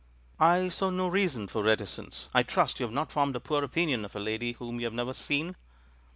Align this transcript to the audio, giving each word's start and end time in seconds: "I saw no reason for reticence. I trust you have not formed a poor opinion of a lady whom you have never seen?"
"I 0.39 0.69
saw 0.69 0.89
no 0.89 1.07
reason 1.07 1.47
for 1.47 1.61
reticence. 1.61 2.27
I 2.33 2.41
trust 2.41 2.79
you 2.79 2.87
have 2.87 2.91
not 2.91 3.11
formed 3.11 3.35
a 3.35 3.39
poor 3.39 3.63
opinion 3.63 4.03
of 4.03 4.15
a 4.15 4.19
lady 4.19 4.53
whom 4.53 4.79
you 4.79 4.87
have 4.87 4.95
never 4.95 5.13
seen?" 5.13 5.55